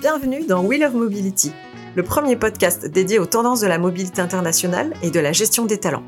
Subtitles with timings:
[0.00, 1.52] Bienvenue dans Wheel of Mobility,
[1.94, 5.78] le premier podcast dédié aux tendances de la mobilité internationale et de la gestion des
[5.78, 6.02] talents.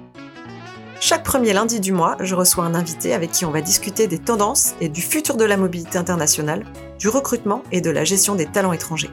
[1.00, 4.18] Chaque premier lundi du mois, je reçois un invité avec qui on va discuter des
[4.18, 6.66] tendances et du futur de la mobilité internationale,
[6.98, 9.10] du recrutement et de la gestion des talents étrangers.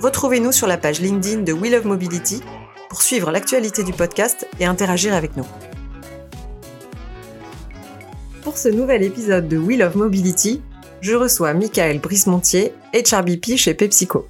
[0.00, 2.42] Retrouvez-nous sur la page LinkedIn de Wheel of Mobility
[2.90, 5.46] pour suivre l'actualité du podcast et interagir avec nous.
[8.46, 10.62] Pour ce nouvel épisode de Wheel of Mobility,
[11.00, 14.28] je reçois Michael Brismontier, HRBP chez PepsiCo.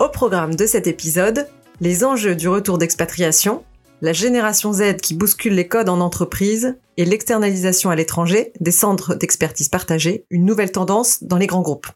[0.00, 1.46] Au programme de cet épisode,
[1.82, 3.62] les enjeux du retour d'expatriation,
[4.00, 9.14] la génération Z qui bouscule les codes en entreprise et l'externalisation à l'étranger des centres
[9.14, 11.88] d'expertise partagés, une nouvelle tendance dans les grands groupes.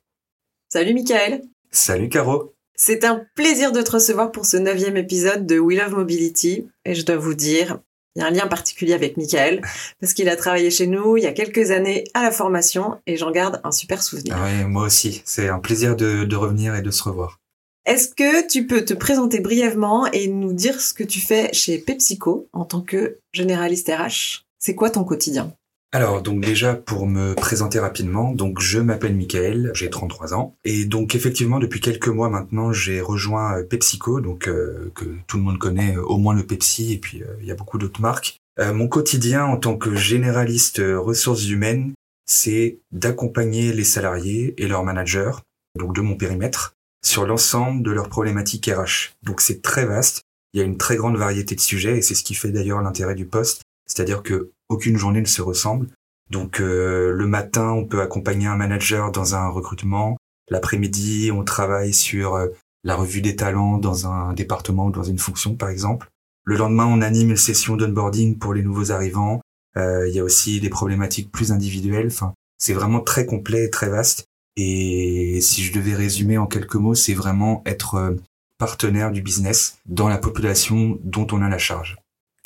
[0.68, 5.58] Salut Michael Salut Caro C'est un plaisir de te recevoir pour ce neuvième épisode de
[5.58, 7.78] We Love Mobility et je dois vous dire,
[8.14, 9.62] il y a un lien particulier avec Michael
[10.00, 13.16] parce qu'il a travaillé chez nous il y a quelques années à la formation et
[13.16, 14.36] j'en garde un super souvenir.
[14.38, 17.38] Ah ouais, moi aussi, c'est un plaisir de, de revenir et de se revoir.
[17.84, 21.78] Est-ce que tu peux te présenter brièvement et nous dire ce que tu fais chez
[21.78, 25.52] PepsiCo en tant que généraliste RH C'est quoi ton quotidien?
[25.94, 30.56] Alors, donc déjà, pour me présenter rapidement, donc je m'appelle Michael, j'ai 33 ans.
[30.64, 35.36] Et donc effectivement, depuis quelques mois maintenant, j'ai rejoint euh, PepsiCo, donc euh, que tout
[35.36, 38.00] le monde connaît, euh, au moins le Pepsi, et puis il y a beaucoup d'autres
[38.00, 38.38] marques.
[38.58, 41.92] mon quotidien en tant que généraliste ressources humaines,
[42.24, 45.32] c'est d'accompagner les salariés et leurs managers,
[45.78, 46.72] donc de mon périmètre,
[47.04, 49.12] sur l'ensemble de leurs problématiques RH.
[49.22, 50.22] Donc c'est très vaste,
[50.54, 52.80] il y a une très grande variété de sujets et c'est ce qui fait d'ailleurs
[52.80, 55.88] l'intérêt du poste, c'est-à-dire que aucune journée ne se ressemble.
[56.30, 60.16] Donc euh, le matin, on peut accompagner un manager dans un recrutement,
[60.48, 62.48] l'après-midi, on travaille sur euh,
[62.84, 66.08] la revue des talents dans un département ou dans une fonction par exemple.
[66.44, 69.40] Le lendemain, on anime une session d'onboarding pour les nouveaux arrivants.
[69.76, 72.08] Euh, il y a aussi des problématiques plus individuelles.
[72.08, 74.26] Enfin, c'est vraiment très complet et très vaste.
[74.56, 78.16] Et si je devais résumer en quelques mots, c'est vraiment être euh,
[78.58, 81.96] partenaire du business dans la population dont on a la charge.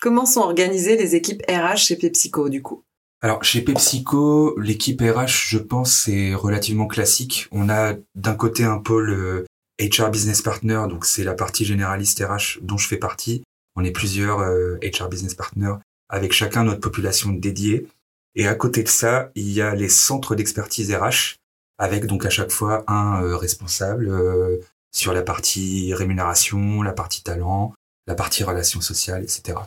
[0.01, 2.83] Comment sont organisées les équipes RH chez PepsiCo du coup?
[3.23, 7.49] Alors chez PepsiCo, l'équipe RH, je pense, c'est relativement classique.
[7.51, 9.47] On a d'un côté un pôle
[9.81, 13.43] HR Business Partner, donc c'est la partie généraliste RH dont je fais partie.
[13.75, 15.77] On est plusieurs HR euh, Business Partners
[16.09, 17.87] avec chacun notre population dédiée.
[18.35, 21.37] Et à côté de ça, il y a les centres d'expertise RH
[21.79, 24.59] avec donc à chaque fois un euh, responsable euh,
[24.95, 27.75] sur la partie rémunération, la partie talent,
[28.07, 29.59] la partie relations sociales, etc.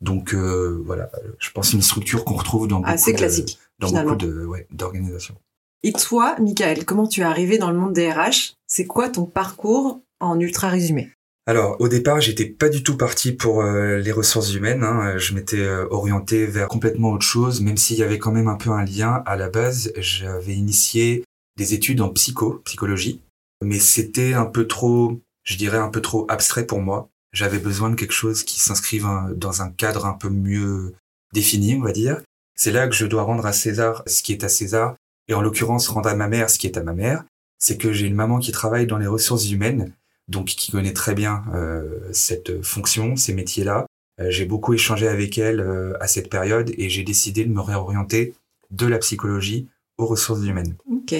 [0.00, 4.02] Donc euh, voilà, je pense une structure qu'on retrouve dans assez beaucoup classique, de, dans
[4.02, 5.34] beaucoup de ouais, d'organisations.
[5.82, 9.24] Et toi, Michael, comment tu es arrivé dans le monde des RH C'est quoi ton
[9.24, 11.10] parcours en ultra résumé?
[11.46, 14.82] Alors au départ, j'étais pas du tout parti pour les ressources humaines.
[14.82, 15.16] Hein.
[15.16, 18.70] Je m'étais orienté vers complètement autre chose, même s'il y avait quand même un peu
[18.70, 19.92] un lien à la base.
[19.96, 21.24] J'avais initié
[21.58, 23.20] des études en psycho, psychologie,
[23.62, 27.10] mais c'était un peu trop, je dirais un peu trop abstrait pour moi.
[27.32, 30.94] J'avais besoin de quelque chose qui s'inscrive dans un cadre un peu mieux
[31.32, 32.20] défini, on va dire.
[32.54, 34.96] C'est là que je dois rendre à César ce qui est à César,
[35.28, 37.24] et en l'occurrence rendre à ma mère ce qui est à ma mère.
[37.58, 39.92] C'est que j'ai une maman qui travaille dans les ressources humaines,
[40.28, 43.86] donc qui connaît très bien euh, cette fonction, ces métiers-là.
[44.20, 47.60] Euh, j'ai beaucoup échangé avec elle euh, à cette période et j'ai décidé de me
[47.60, 48.34] réorienter
[48.70, 50.76] de la psychologie aux ressources humaines.
[50.90, 51.14] Ok.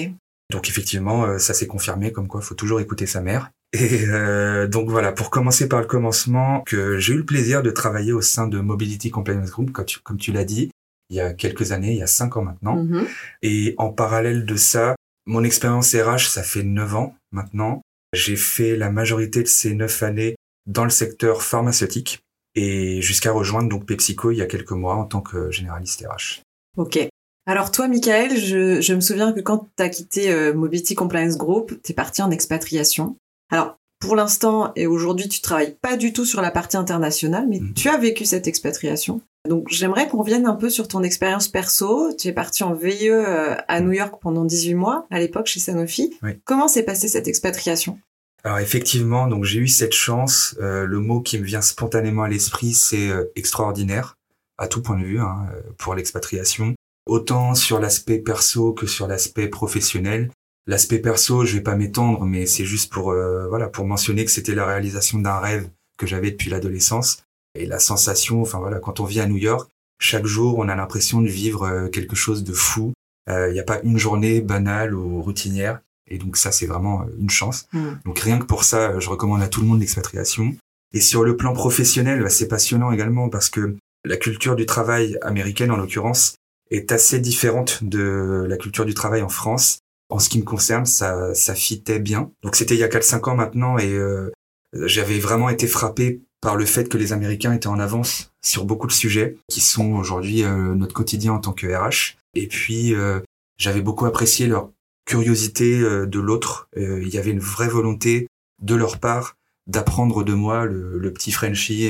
[0.51, 3.51] Donc effectivement, euh, ça s'est confirmé comme quoi il faut toujours écouter sa mère.
[3.73, 7.69] Et euh, donc voilà, pour commencer par le commencement, que j'ai eu le plaisir de
[7.69, 9.71] travailler au sein de Mobility Compliance Group,
[10.03, 10.71] comme tu, l'as dit,
[11.09, 12.77] il y a quelques années, il y a cinq ans maintenant.
[12.77, 13.05] Mhm.
[13.43, 17.81] Et en parallèle de ça, mon expérience RH, ça fait neuf ans maintenant.
[18.13, 20.35] J'ai fait la majorité de ces neuf années
[20.65, 22.19] dans le secteur pharmaceutique
[22.55, 26.41] et jusqu'à rejoindre donc PepsiCo il y a quelques mois en tant que généraliste RH.
[26.77, 26.99] Ok.
[27.45, 31.73] Alors toi, Michael, je, me souviens que quand tu as quitté euh, Mobility Compliance Group,
[31.83, 33.15] tu es parti en expatriation.
[33.49, 37.59] Alors, pour l'instant et aujourd'hui, tu travailles pas du tout sur la partie internationale, mais
[37.59, 37.73] Mhm.
[37.73, 39.21] tu as vécu cette expatriation.
[39.47, 42.13] Donc, j'aimerais qu'on revienne un peu sur ton expérience perso.
[42.13, 45.59] Tu es parti en VIE euh, à New York pendant 18 mois, à l'époque chez
[45.59, 46.13] Sanofi.
[46.23, 46.31] Oui.
[46.45, 47.99] Comment s'est passée cette expatriation?
[48.45, 50.55] Alors effectivement, donc j'ai eu cette chance.
[50.61, 54.15] Euh, le mot qui me vient spontanément à l'esprit, c'est euh, extraordinaire
[54.57, 55.47] à tout point de vue hein,
[55.77, 56.73] pour l'expatriation.
[57.05, 60.31] Autant sur l'aspect perso que sur l'aspect professionnel.
[60.69, 64.31] L'aspect perso, je vais pas m'étendre, mais c'est juste pour euh, voilà pour mentionner que
[64.31, 67.23] c'était la réalisation d'un rêve que j'avais depuis l'adolescence
[67.55, 68.41] et la sensation.
[68.41, 69.69] Enfin voilà, quand on vit à New York,
[69.99, 72.93] chaque jour, on a l'impression de vivre euh, quelque chose de fou.
[73.27, 75.81] Il n'y a pas une journée banale ou routinière.
[76.09, 77.67] Et donc ça, c'est vraiment euh, une chance.
[78.05, 80.55] Donc rien que pour ça, euh, je recommande à tout le monde l'expatriation.
[80.93, 83.75] Et sur le plan professionnel, bah, c'est passionnant également parce que
[84.05, 86.35] la culture du travail américaine, en l'occurrence,
[86.71, 89.79] est assez différente de la culture du travail en France.
[90.09, 92.31] En ce qui me concerne, ça, ça fitait bien.
[92.41, 94.31] Donc c'était il y a 4-5 ans maintenant et euh,
[94.73, 98.87] j'avais vraiment été frappé par le fait que les Américains étaient en avance sur beaucoup
[98.87, 102.17] de sujets qui sont aujourd'hui euh, notre quotidien en tant que RH.
[102.33, 103.19] Et puis euh,
[103.57, 104.71] j'avais beaucoup apprécié leur
[105.05, 106.69] curiosité de l'autre.
[106.75, 108.27] il y avait une vraie volonté
[108.61, 111.89] de leur part d'apprendre de moi, le, le petit Frenchie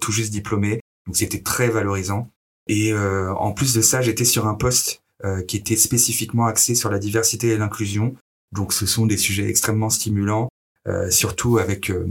[0.00, 0.80] tout juste diplômé.
[1.06, 2.28] Donc c'était très valorisant.
[2.66, 5.05] Et en plus de ça, j'étais sur un poste euh,
[5.48, 8.14] qui était spécifiquement axé sur la diversité et l'inclusion.
[8.52, 10.48] Donc ce sont des sujets extrêmement stimulants,
[10.86, 12.06] euh, surtout avec euh,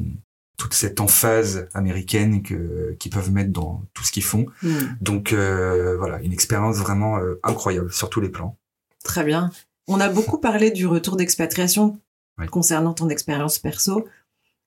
[0.58, 4.46] toute cette emphase américaine que qu'ils peuvent mettre dans tout ce qu'ils font.
[4.62, 4.96] Hmm.
[5.02, 8.58] Donc voilà, une expérience vraiment incroyable sur tous les plans.
[9.04, 9.52] Très bien.
[9.88, 12.00] On a beaucoup parlé du retour d'expatriation
[12.52, 14.08] concernant ton expérience perso.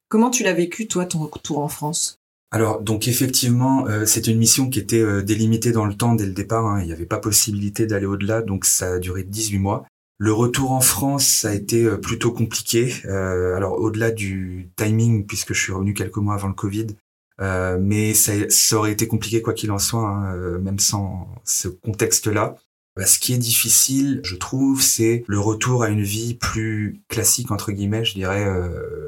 [0.09, 2.21] Comment tu l'as vécu toi ton retour en France?
[2.51, 6.25] Alors donc effectivement, euh, c'était une mission qui était euh, délimitée dans le temps dès
[6.25, 6.67] le départ.
[6.67, 6.81] Hein.
[6.81, 9.87] Il n'y avait pas possibilité d'aller au-delà, donc ça a duré 18 mois.
[10.17, 12.95] Le retour en France, ça a été euh, plutôt compliqué.
[13.05, 16.87] alors au-delà du timing, puisque je suis revenu quelques mois avant le Covid,
[17.41, 18.33] mais ça,
[18.77, 22.57] aurait été compliqué quoi qu'il en soit, hein, même sans ce contexte-là.
[22.97, 27.53] Bah, ce qui est difficile, je trouve, c'est le retour à une vie plus classique
[27.53, 28.45] entre guillemets, je dirais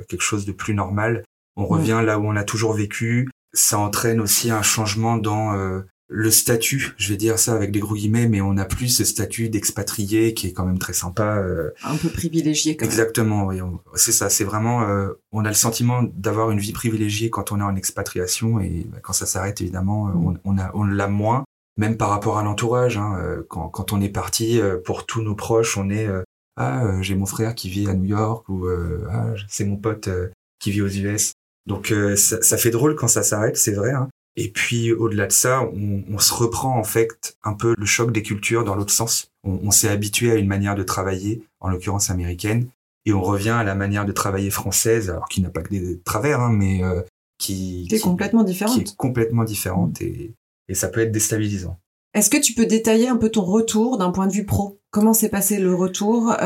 [0.09, 1.25] quelque chose de plus normal
[1.56, 3.29] on revient là où on a toujours vécu.
[3.52, 7.81] Ça entraîne aussi un changement dans euh, le statut, je vais dire ça avec des
[7.81, 11.37] gros guillemets, mais on n'a plus ce statut d'expatrié qui est quand même très sympa.
[11.38, 11.70] Euh.
[11.85, 12.76] un peu privilégié.
[12.76, 13.61] Quand Exactement, oui.
[13.94, 17.61] C'est ça, c'est vraiment, euh, on a le sentiment d'avoir une vie privilégiée quand on
[17.61, 20.38] est en expatriation et bah, quand ça s'arrête, évidemment, mm.
[20.44, 21.44] on, a, on l'a moins.
[21.76, 23.17] Même par rapport à l'entourage, hein,
[23.49, 26.08] quand, quand on est parti, pour tous nos proches, on est
[26.56, 28.67] ah j'ai mon frère qui vit à New York ou
[29.08, 30.11] ah c'est mon pote
[30.58, 31.32] qui vit aux US.
[31.70, 33.93] Donc euh, ça, ça, fait drôle quand ça s'arrête, c'est vrai.
[33.93, 34.08] Hein.
[34.34, 38.11] Et puis au-delà de ça, on, on, se reprend en fait un peu le choc
[38.11, 39.31] des cultures dans l'autre sens.
[39.44, 42.67] On, on s'est habitué à une manière de travailler, en l'occurrence américaine,
[43.06, 46.00] et on revient à la manière de travailler française, alors qui n'a pas que des
[46.00, 47.02] travers, hein, mais euh,
[47.38, 48.75] qui, qui, est complètement différente.
[48.75, 50.32] Qui est complètement différente et,
[50.69, 51.78] et ça peut être déstabilisant.
[52.12, 54.81] Est-ce que tu peux détailler un peu ton retour d'un point de vue pro?
[54.91, 56.37] Comment s'est passé le retour euh,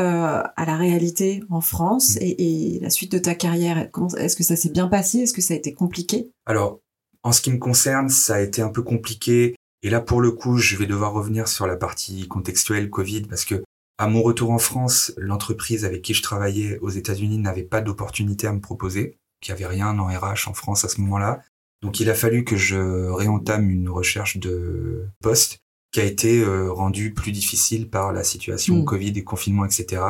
[0.55, 2.19] à la réalité en France mm.
[2.21, 3.89] et, la suite de ta carrière?
[4.17, 5.19] Est-ce que ça s'est bien passé?
[5.19, 6.29] Est-ce que ça a été compliqué?
[6.45, 6.79] Alors,
[7.23, 9.55] en ce qui me concerne, ça a été un peu compliqué.
[9.81, 13.45] Et là, pour le coup, je vais devoir revenir sur la partie contextuelle Covid parce
[13.45, 13.63] que
[13.97, 18.45] à mon retour en France, l'entreprise avec qui je travaillais aux États-Unis n'avait pas d'opportunité
[18.45, 21.41] à me proposer, qu'il n'y avait rien en RH en France à ce moment-là.
[21.81, 25.59] Donc il a fallu que je réentame une recherche de poste
[25.95, 28.85] qui a été euh, rendue plus difficile par la situation mm.
[28.85, 30.01] Covid et confinement, etc.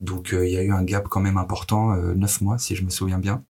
[0.00, 2.74] Donc euh, il y a eu un gap quand même important, euh, neuf mois si
[2.74, 3.44] je me souviens bien.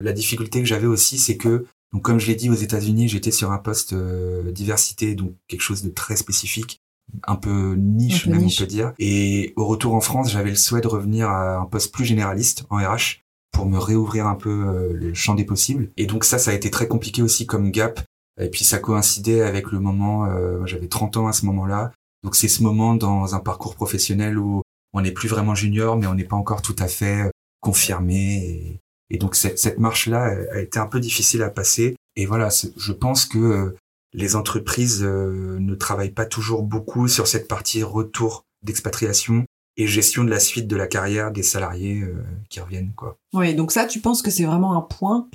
[0.00, 1.64] La difficulté que j'avais aussi, c'est que,
[1.94, 5.82] donc comme je l'ai dit aux États-Unis, j'étais sur un poste diversité, donc quelque chose
[5.82, 6.82] de très spécifique,
[7.26, 8.92] un peu niche même on peut dire.
[8.98, 12.66] Et au retour en France, j'avais le souhait de revenir à un poste plus généraliste
[12.68, 13.23] en RH
[13.54, 15.88] pour me réouvrir un peu euh, le champ des possibles.
[15.96, 18.00] Et donc ça, ça a été très compliqué aussi comme gap.
[18.38, 21.92] Et puis ça coïncidait avec le moment, euh, j'avais 30 ans à ce moment-là.
[22.24, 24.62] Donc c'est ce moment dans un parcours professionnel où
[24.92, 27.30] on n'est plus vraiment junior, mais on n'est pas encore tout à fait euh,
[27.60, 28.80] confirmé.
[29.08, 31.94] Et, donc cette, cette marche-là a été un peu difficile à passer.
[32.16, 33.76] Et voilà, je pense que
[34.12, 39.44] les entreprises ne travaillent pas toujours beaucoup sur cette partie retour d'expatriation
[39.76, 42.14] et gestion de la suite de la carrière des salariés euh,
[42.48, 43.18] qui reviennent quoi.
[43.32, 45.28] Oui, donc ça tu penses que c'est vraiment un point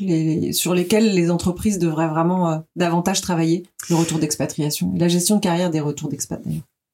[0.51, 5.41] sur lesquels les entreprises devraient vraiment euh, davantage travailler, le retour d'expatriation, la gestion de
[5.41, 6.41] carrière des retours d'expat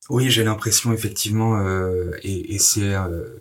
[0.09, 2.93] Oui, j'ai l'impression effectivement euh, et, et c'est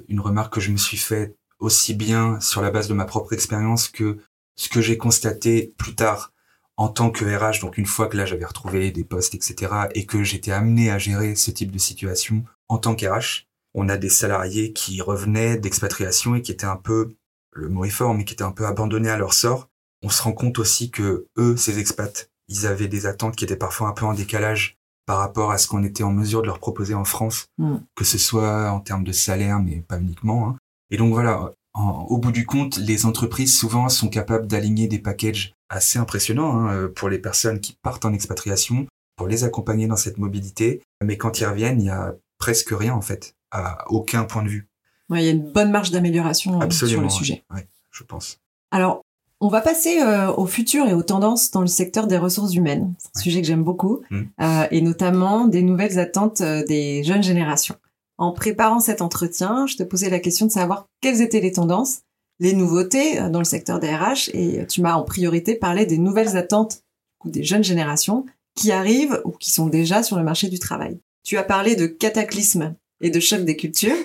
[0.09, 3.33] une remarque que je me suis faite aussi bien sur la base de ma propre
[3.33, 4.19] expérience que
[4.57, 6.33] ce que j'ai constaté plus tard
[6.77, 10.07] en tant que RH, donc une fois que là j'avais retrouvé des postes, etc., et
[10.07, 14.09] que j'étais amené à gérer ce type de situation en tant qu'RH, on a des
[14.09, 17.15] salariés qui revenaient d'expatriation et qui étaient un peu,
[17.53, 19.69] le mot est fort, mais qui étaient un peu abandonnés à leur sort.
[20.03, 23.57] On se rend compte aussi que eux, ces expats, ils avaient des attentes qui étaient
[23.57, 24.77] parfois un peu en décalage
[25.07, 27.77] par rapport à ce qu'on était en mesure de leur proposer en France, mm.
[27.95, 30.49] que ce soit en termes de salaire, mais pas uniquement.
[30.49, 30.57] Hein.
[30.91, 35.55] Et donc voilà, au bout du compte, les entreprises souvent sont capables d'aligner des packages
[35.69, 40.19] assez impressionnants hein, pour les personnes qui partent en expatriation, pour les accompagner dans cette
[40.19, 40.83] mobilité.
[41.03, 44.49] Mais quand ils reviennent, il y a presque rien en fait à aucun point de
[44.49, 44.69] vue.
[45.11, 47.45] il y a une bonne marge d'amélioration euh, sur le sujet.
[47.55, 48.41] Oui, je pense.
[48.71, 49.03] Alors,
[49.41, 52.95] on va passer euh, au futur et aux tendances dans le secteur des ressources humaines.
[52.99, 54.23] C'est un sujet que j'aime beaucoup, mm.
[54.41, 57.77] euh, et notamment des nouvelles attentes des jeunes générations.
[58.19, 62.03] En préparant cet entretien, je te posais la question de savoir quelles étaient les tendances,
[62.41, 66.37] les nouveautés dans le secteur des RH, et tu m'as en priorité parlé des nouvelles
[66.37, 66.83] attentes
[67.25, 71.01] des jeunes générations qui arrivent ou qui sont déjà sur le marché du travail.
[71.25, 73.97] Tu as parlé de cataclysme et de choc des cultures,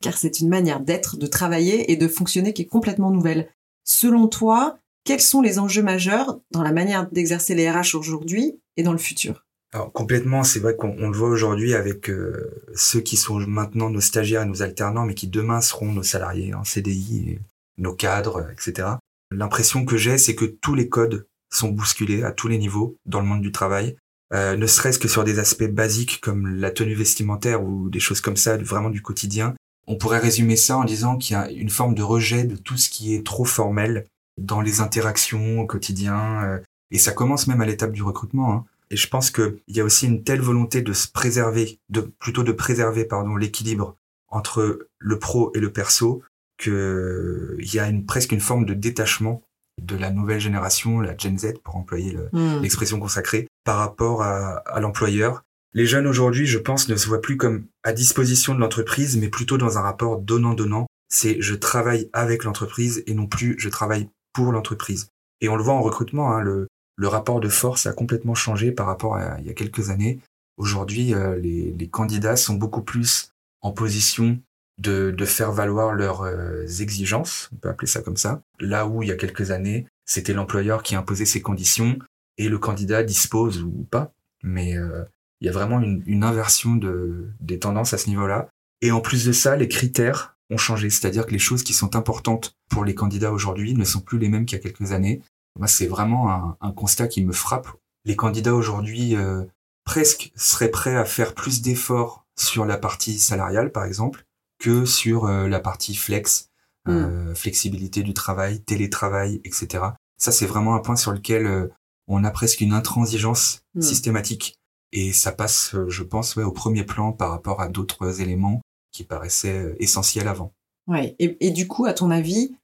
[0.00, 3.50] car c'est une manière d'être, de travailler et de fonctionner qui est complètement nouvelle.
[3.84, 8.82] Selon toi, quels sont les enjeux majeurs dans la manière d'exercer les RH aujourd'hui et
[8.82, 9.46] dans le futur?
[9.72, 14.00] Alors complètement, c'est vrai qu'on le voit aujourd'hui avec euh, ceux qui sont maintenant nos
[14.00, 17.38] stagiaires et nos alternants, mais qui demain seront nos salariés en CDI,
[17.76, 18.88] nos cadres, etc.
[19.30, 23.20] L'impression que j'ai, c'est que tous les codes sont bousculés à tous les niveaux dans
[23.20, 23.96] le monde du travail,
[24.34, 28.20] euh, ne serait-ce que sur des aspects basiques comme la tenue vestimentaire ou des choses
[28.20, 29.54] comme ça, vraiment du quotidien.
[29.86, 32.76] On pourrait résumer ça en disant qu'il y a une forme de rejet de tout
[32.76, 34.06] ce qui est trop formel
[34.38, 36.42] dans les interactions au quotidien.
[36.44, 36.58] Euh,
[36.90, 38.52] et ça commence même à l'étape du recrutement.
[38.52, 38.64] Hein.
[38.90, 42.42] Et je pense qu'il y a aussi une telle volonté de se préserver, de plutôt
[42.42, 43.96] de préserver pardon l'équilibre
[44.28, 46.22] entre le pro et le perso,
[46.58, 49.42] qu'il y a une, presque une forme de détachement
[49.80, 52.60] de la nouvelle génération, la Gen Z pour employer hmm.
[52.62, 55.42] l'expression consacrée, par rapport à, à l'employeur.
[55.74, 59.28] Les jeunes aujourd'hui, je pense, ne se voient plus comme à disposition de l'entreprise, mais
[59.28, 60.86] plutôt dans un rapport donnant-donnant.
[61.10, 65.08] C'est je travaille avec l'entreprise et non plus je travaille pour l'entreprise.
[65.40, 68.72] Et on le voit en recrutement, hein, le, le rapport de force a complètement changé
[68.72, 70.20] par rapport à il y a quelques années.
[70.56, 73.30] Aujourd'hui, euh, les, les, candidats sont beaucoup plus
[73.60, 74.38] en position
[74.78, 79.02] de, de faire valoir leurs euh, exigences, on peut appeler ça comme ça, là où
[79.02, 81.98] il y a quelques années, c'était l'employeur qui imposait ses conditions
[82.38, 84.12] et le candidat dispose ou pas.
[84.42, 85.04] Mais euh,
[85.40, 88.48] il y a vraiment une, une, inversion de, des tendances à ce niveau-là.
[88.80, 91.96] Et en plus de ça, les critères ont changé, c'est-à-dire que les choses qui sont
[91.96, 95.20] importantes pour les candidats aujourd'hui ne sont plus les mêmes qu'il y a quelques années.
[95.58, 97.68] Moi, c'est vraiment un, un, constat qui me frappe.
[98.04, 99.44] Les candidats aujourd'hui euh,
[99.84, 104.24] presque seraient prêts à faire plus d'efforts sur la partie salariale, par exemple,
[104.58, 106.50] que sur euh, la partie flex,
[106.88, 107.36] euh, hmm.
[107.36, 109.84] flexibilité du travail, télétravail, etc.
[110.16, 111.68] Ça, c'est vraiment un point sur lequel euh,
[112.06, 113.80] on a presque une intransigeance hmm.
[113.80, 114.54] systématique.
[114.92, 119.04] Et ça passe, je pense, ouais, au premier plan par rapport à d'autres éléments qui
[119.04, 120.54] paraissaient essentiels avant.
[120.86, 121.14] Ouais.
[121.18, 122.56] Et, et, du coup, à ton avis,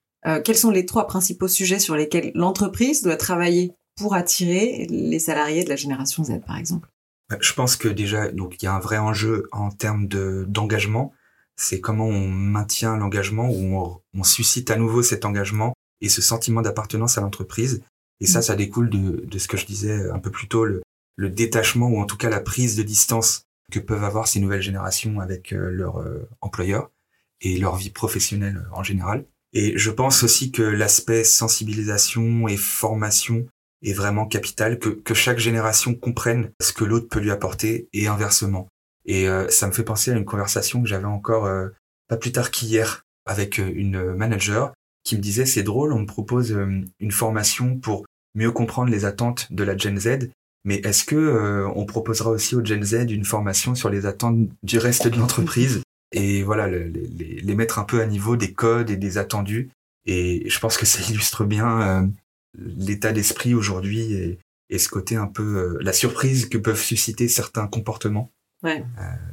[0.43, 5.65] quels sont les trois principaux sujets sur lesquels l'entreprise doit travailler pour attirer les salariés
[5.65, 6.89] de la génération Z, par exemple?
[7.29, 10.47] Bah, Je pense que déjà, donc il y a un vrai enjeu en termes de
[10.49, 11.13] d'engagement
[11.57, 16.63] c'est comment on maintient l'engagement, ou on, suscite à nouveau cet engagement et ce sentiment
[16.63, 17.83] d'appartenance à l'entreprise.
[18.21, 18.43] Et ça, mm.
[18.43, 20.83] ça découle de, de, ce que je disais un peu plus tôt, le,
[21.17, 24.63] le, détachement ou en tout cas la prise de distance que peuvent avoir ces nouvelles
[24.63, 26.91] générations avec euh, leurs euh, employeurs
[27.41, 29.25] et leur vie professionnelle en général.
[29.53, 33.47] Et je pense aussi que l'aspect sensibilisation et formation
[33.83, 38.09] est vraiment capital, que, que chaque génération comprenne ce que l'autre peut lui apporter et
[38.09, 38.69] inversement.
[39.07, 41.69] Et euh, ça me fait penser à une conversation que j'avais encore euh,
[42.09, 44.73] pas plus tard qu'hier avec euh, une manager
[45.05, 46.51] qui me disait c'est drôle, on me propose
[46.99, 50.31] une formation pour mieux comprendre les attentes de la Gen Z,
[50.65, 54.79] mais est-ce que on proposera aussi aux Gen Z une formation sur les attentes du
[54.79, 55.83] reste de l'entreprise?
[56.13, 59.71] Et voilà les, les, les, mettre un peu à niveau des codes et des attendus.
[60.07, 62.09] Et je pense que ça illustre bien
[62.57, 64.39] l'état d'esprit aujourd'hui et,
[64.71, 68.31] et, ce côté un peu la surprise que peuvent susciter certains comportements
[68.65, 68.81] euh,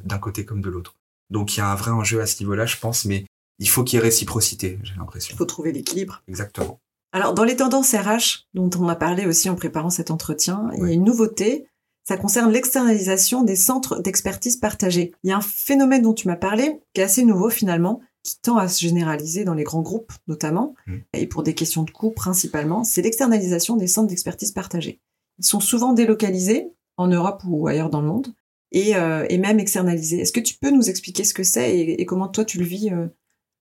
[0.04, 0.96] d'un côté comme de l'autre.
[1.30, 3.26] Donc il y a un vrai enjeu à ce niveau-là, je pense, mais
[3.60, 5.34] il faut qu'il y ait réciprocité, j'ai l'impression.
[5.36, 6.24] Il faut trouver l'équilibre.
[6.28, 6.80] Exactement.
[7.14, 10.84] Alors dans les tendances RH, dont on a parlé aussi en préparant cet entretien, il
[10.84, 11.68] y a une nouveauté,
[12.04, 15.14] ça concerne l'externalisation des centres d'expertise partagés.
[15.24, 18.40] Il y a un phénomène dont tu m'as parlé, qui est assez nouveau finalement, qui
[18.40, 20.98] tend à se généraliser dans les grands groupes notamment, mmh.
[21.14, 25.00] et pour des questions de coûts principalement, c'est l'externalisation des centres d'expertise partagés.
[25.40, 28.34] Ils sont souvent délocalisés en Europe ou ailleurs dans le monde,
[28.72, 30.20] et, euh, et même externaliser.
[30.20, 32.66] Est-ce que tu peux nous expliquer ce que c'est et, et, comment toi tu le
[32.66, 33.08] vis euh,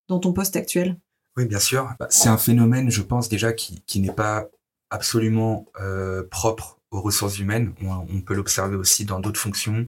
[0.08, 0.98] dans ton poste actuel?
[1.36, 1.90] Oui, bien sûr.
[1.98, 4.48] Bah, c'est un phénomène, je pense déjà, qui, qui n'est pas
[4.90, 7.72] absolument euh, propre aux ressources humaines.
[7.82, 9.84] On, on peut l'observer aussi dans d'autres fonctions,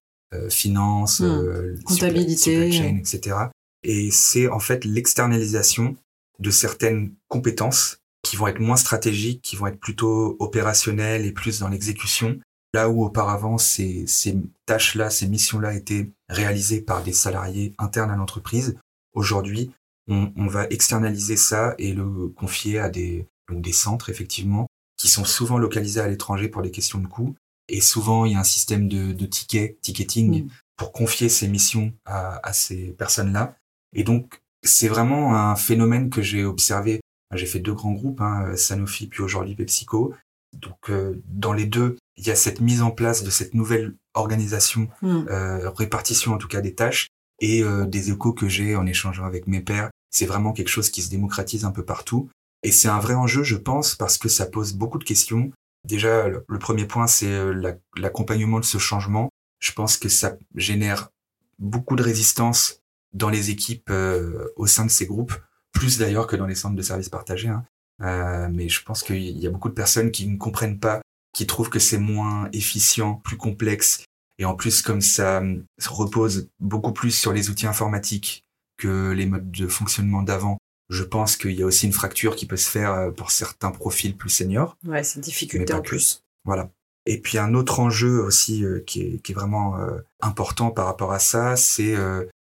[0.49, 1.83] finance, hmm.
[1.85, 3.37] comptabilité, supply chain, etc.
[3.83, 5.95] Et c'est en fait l'externalisation
[6.39, 11.59] de certaines compétences qui vont être moins stratégiques, qui vont être plutôt opérationnelles et plus
[11.59, 12.39] dans l'exécution,
[12.75, 14.37] Là où auparavant ces, ces
[14.67, 18.77] tâches-là, ces missions-là étaient réalisées par des salariés internes à l'entreprise,
[19.13, 19.73] aujourd'hui
[20.09, 25.09] on, on, va externaliser ça et le confier à des, donc des centres effectivement qui
[25.09, 27.35] sont souvent localisés à l'étranger pour des questions de coûts.
[27.69, 30.49] Et souvent il y a un système de, de tickets, ticketing, mm.
[30.77, 33.57] pour confier ces missions à, à ces personnes-là.
[33.95, 37.01] Et donc c'est vraiment un phénomène que j'ai observé.
[37.35, 40.15] J'ai fait deux grands groupes, hein, Sanofi puis aujourd'hui PepsiCo.
[40.53, 43.95] Donc euh, dans les deux, il y a cette mise en place de cette nouvelle
[44.15, 45.27] organisation, hmm.
[45.31, 47.09] euh, répartition en tout cas des tâches
[47.41, 49.91] et euh, des échos que j'ai en échangeant avec mes pairs.
[50.11, 52.29] C'est vraiment quelque chose qui se démocratise un peu partout.
[52.63, 55.51] Et c'est un vrai enjeu, je pense, parce que ça pose beaucoup de questions.
[55.85, 59.31] Déjà, le, premier point, c'est euh, l'accompagnement de ce changement.
[59.59, 61.11] je pense que ça génère
[61.59, 65.35] beaucoup de résistance dans les équipes euh, au sein de ces groupes,
[65.73, 67.49] plus d'ailleurs que dans les centres de services partagés.
[67.49, 67.65] Hein.
[68.01, 71.02] Euh, mais je pense qu'il y a beaucoup de personnes qui ne comprennent pas,
[71.33, 74.05] qui trouvent que c'est moins efficient, plus complexe.
[74.39, 75.43] Et en plus, comme ça,
[75.79, 78.45] ça repose beaucoup plus sur les outils informatiques
[78.77, 80.59] que les modes de fonctionnement d'avant,
[80.93, 83.71] je pense qu'il y a aussi une fracture qui peut se faire euh, pour certains
[83.71, 84.77] profils plus seniors.
[84.85, 86.23] Ouais, c'est une difficulté en plus.
[86.45, 86.71] Voilà.
[87.07, 90.87] Et puis un autre enjeu aussi euh, qui, est, qui, est, vraiment euh, important par
[90.87, 91.97] rapport à ça, c'est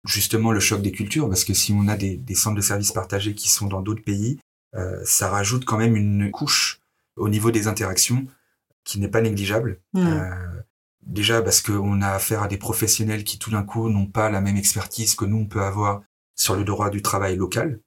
[0.04, 2.92] justement le choc des cultures, parce que si on a des, des centres de services
[2.92, 4.38] partagés qui sont dans d'autres pays,
[5.04, 6.80] ça rajoute quand même une couche
[7.16, 8.26] au niveau des interactions
[8.87, 9.81] qui n'est pas négligeable.
[9.93, 10.21] Mmh.
[11.02, 14.40] déjà parce qu'on a affaire à des professionnels qui tout d'un coup n'ont pas la
[14.40, 16.02] même expertise que nous on peut avoir
[16.37, 17.81] sur le droit du travail local.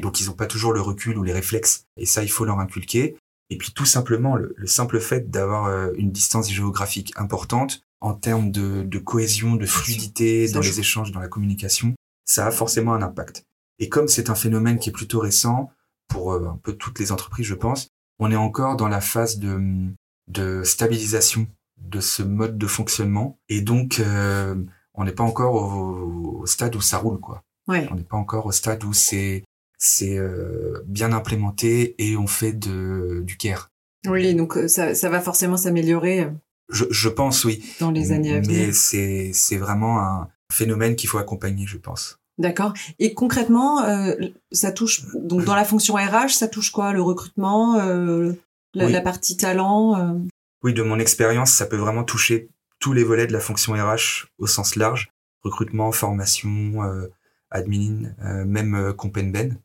[0.00, 1.86] Donc ils n'ont pas toujours le recul ou les réflexes.
[1.96, 3.16] Et ça, il faut leur inculquer.
[3.50, 8.52] Et puis tout simplement, le, simple fait d'avoir euh, une distance géographique importante en termes
[8.52, 11.94] de, de cohésion, de fluidité dans les échanges, dans la communication,
[12.24, 13.44] ça a forcément un impact.
[13.78, 15.70] Et comme c'est un phénomène qui est plutôt récent,
[16.08, 19.38] pour euh, un peu toutes les entreprises, je pense, on est encore dans la phase
[19.38, 19.92] de,
[20.28, 21.46] de stabilisation
[21.78, 23.38] de ce mode de fonctionnement.
[23.48, 24.54] Et donc, euh,
[24.94, 27.42] on n'est pas encore au, au, stade où ça roule, quoi.
[27.68, 27.88] Ouais.
[27.90, 29.44] On n'est pas encore au stade où c'est
[29.78, 33.70] c'est euh, bien implémenté et on fait de, du care.
[34.06, 36.28] Oui, donc euh, ça, ça va forcément s'améliorer.
[36.68, 37.64] Je, je, pense, oui.
[37.80, 38.66] Dans les années à venir.
[38.66, 42.20] Mais c'est, c'est vraiment un phénomène qu'il faut accompagner, je pense.
[42.38, 42.72] D'accord.
[42.98, 44.14] Et concrètement, euh,
[44.52, 48.32] ça touche donc dans la fonction RH, ça touche quoi Le recrutement, euh,
[48.74, 50.18] la, la, partie talent euh...
[50.62, 52.48] Oui, de mon expérience, ça peut vraiment toucher
[52.78, 55.10] tous les volets de la fonction RH au sens large
[55.42, 57.10] recrutement, formation,
[57.50, 58.14] admin,
[58.44, 59.58] même compenben.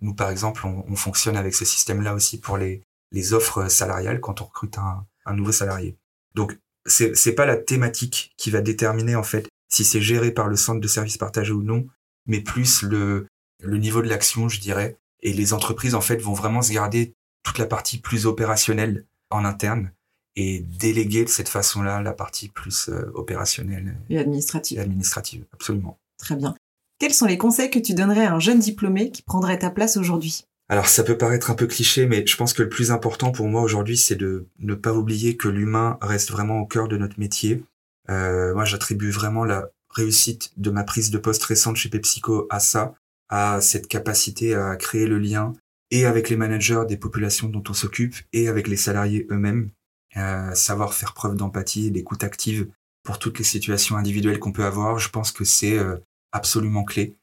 [0.00, 4.20] Nous, par exemple, on, on fonctionne avec ce système-là aussi pour les, les offres salariales
[4.20, 5.96] quand on recrute un, un nouveau salarié.
[6.34, 10.48] Donc, c'est, c'est pas la thématique qui va déterminer, en fait, si c'est géré par
[10.48, 11.86] le centre de services partagés ou non,
[12.26, 13.26] mais plus le,
[13.60, 14.96] le niveau de l'action, je dirais.
[15.20, 19.44] Et les entreprises, en fait, vont vraiment se garder toute la partie plus opérationnelle en
[19.44, 19.92] interne
[20.36, 24.78] et déléguer de cette façon-là la partie plus euh, opérationnelle et administrative.
[24.78, 25.98] Et administrative, absolument.
[26.18, 26.54] Très bien.
[26.98, 29.96] Quels sont les conseils que tu donnerais à un jeune diplômé qui prendrait ta place
[29.96, 30.44] aujourd'hui?
[30.68, 33.48] Alors ça peut paraître un peu cliché, mais je pense que le plus important pour
[33.48, 37.18] moi aujourd'hui, c'est de ne pas oublier que l'humain reste vraiment au cœur de notre
[37.18, 37.64] métier.
[38.08, 42.60] Euh, moi, j'attribue vraiment la réussite de ma prise de poste récente chez PepsiCo à
[42.60, 42.94] ça,
[43.28, 45.54] à cette capacité à créer le lien
[45.90, 49.70] et avec les managers des populations dont on s'occupe et avec les salariés eux-mêmes,
[50.16, 52.68] euh, savoir faire preuve d'empathie et d'écoute active
[53.02, 54.98] pour toutes les situations individuelles qu'on peut avoir.
[54.98, 55.96] Je pense que c'est euh,
[56.32, 57.16] absolument clé.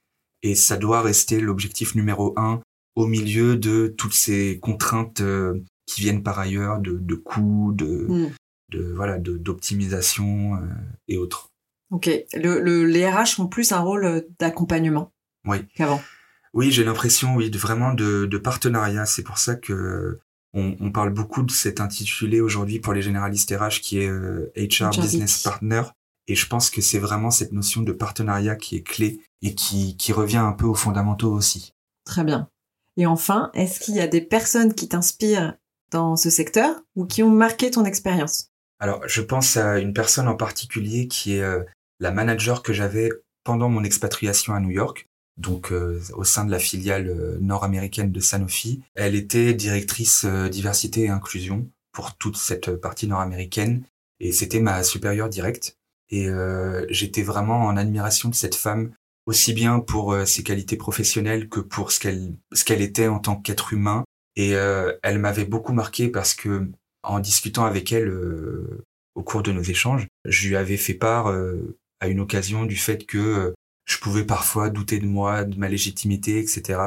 [0.44, 2.62] Et ça doit rester l'objectif numéro un
[2.96, 8.06] au milieu de toutes ces contraintes euh, qui viennent par ailleurs de, de coûts, de,
[8.08, 8.32] mm.
[8.72, 10.60] de voilà, d'optimisation
[11.08, 11.50] et autres.
[11.92, 12.10] Ok.
[12.34, 15.14] Le, le, les RH ont plus un rôle d'accompagnement
[15.46, 15.66] oui.
[15.76, 16.02] qu'avant.
[16.58, 19.06] Oui, j'ai l'impression, oui, de, vraiment de, de partenariat.
[19.06, 20.20] C'est pour ça que
[20.56, 24.90] on, on, parle beaucoup de cet intitulé aujourd'hui pour les généralistes RH qui est HR,
[25.00, 25.84] Business Partner.
[26.28, 29.98] Et je pense que c'est vraiment cette notion de partenariat qui est clé et qui,
[29.98, 31.76] qui revient un peu aux fondamentaux aussi.
[32.06, 32.50] Très bien.
[32.98, 35.54] Et enfin, est-ce qu'il y a des personnes qui t'inspirent
[35.92, 38.48] dans ce secteur ou qui ont marqué ton expérience?
[38.80, 41.62] Alors, je pense à une personne en particulier qui est euh,
[42.00, 43.12] la manager que j'avais
[43.44, 48.12] pendant mon expatriation à New York, donc euh, au sein de la filiale euh, nord-américaine
[48.12, 48.82] de Sanofi.
[48.96, 53.84] Elle était directrice diversité et inclusion pour toute cette partie nord-américaine
[54.20, 55.78] et c'était ma supérieure directe.
[56.10, 58.92] Et euh, j'étais vraiment en admiration de cette femme,
[59.26, 63.20] aussi bien pour euh, ses qualités professionnelles que pour ce qu'elle ce qu'elle était en
[63.20, 64.04] tant qu'être humain.
[64.36, 66.70] Et euh, elle m'avait beaucoup marqué parce que
[67.04, 68.14] en discutant avec elle
[69.16, 71.34] au cours de nos échanges, je lui avais fait part
[72.00, 73.54] à une occasion du fait que
[73.88, 76.80] je pouvais parfois douter de moi, de ma légitimité, etc.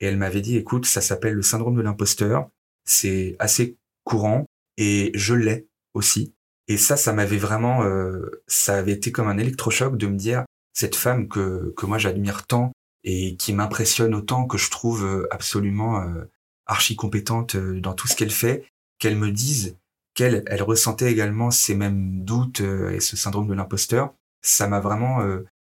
[0.00, 2.48] Et elle m'avait dit, écoute, ça s'appelle le syndrome de l'imposteur.
[2.84, 6.34] C'est assez courant et je l'ai aussi.
[6.68, 10.44] Et ça, ça m'avait vraiment, euh, ça avait été comme un électrochoc de me dire
[10.72, 12.72] cette femme que que moi j'admire tant
[13.04, 16.24] et qui m'impressionne autant, que je trouve euh, absolument euh,
[16.66, 18.64] archi compétente dans tout ce qu'elle fait,
[18.98, 19.76] qu'elle me dise
[20.14, 25.20] qu'elle elle ressentait également ces mêmes doutes et ce syndrome de l'imposteur, ça m'a vraiment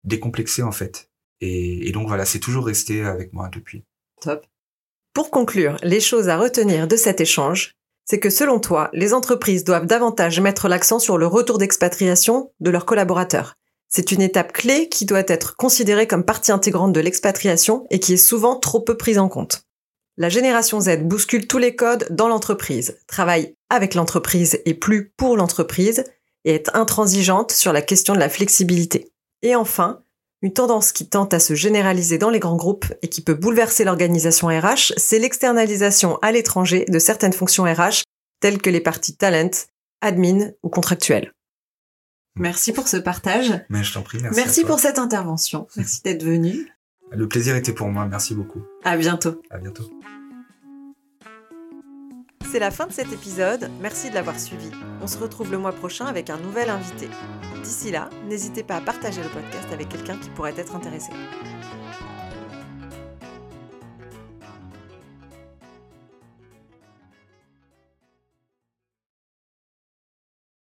[0.04, 1.10] décomplexé en fait.
[1.42, 3.84] Et, donc voilà, c'est toujours resté avec moi depuis.
[4.22, 4.46] Top.
[5.14, 7.74] Pour conclure, les choses à retenir de cet échange,
[8.06, 12.70] c'est que selon toi, les entreprises doivent davantage mettre l'accent sur le retour d'expatriation de
[12.70, 13.56] leurs collaborateurs.
[13.90, 18.14] C'est une étape clé qui doit être considérée comme partie intégrante de l'expatriation et qui
[18.14, 19.64] est souvent trop peu prise en compte.
[20.18, 25.38] La génération Z bouscule tous les codes dans l'entreprise, travaille avec l'entreprise et plus pour
[25.38, 26.04] l'entreprise,
[26.44, 29.12] et être intransigeante sur la question de la flexibilité.
[29.42, 30.02] Et enfin,
[30.42, 33.84] une tendance qui tente à se généraliser dans les grands groupes et qui peut bouleverser
[33.84, 38.04] l'organisation RH, c'est l'externalisation à l'étranger de certaines fonctions RH
[38.40, 39.50] telles que les parties talent,
[40.02, 41.34] admin ou contractuelles.
[42.36, 43.66] Merci pour ce partage.
[43.70, 44.40] Mais je t'en prie, merci.
[44.40, 45.68] Merci pour cette intervention.
[45.76, 46.72] Merci d'être venu.
[47.12, 48.62] Le plaisir était pour moi, merci beaucoup.
[48.84, 49.42] À bientôt.
[49.50, 49.90] À bientôt.
[52.50, 54.72] C'est la fin de cet épisode, merci de l'avoir suivi.
[55.02, 57.10] On se retrouve le mois prochain avec un nouvel invité.
[57.62, 61.12] D'ici là, n'hésitez pas à partager le podcast avec quelqu'un qui pourrait être intéressé.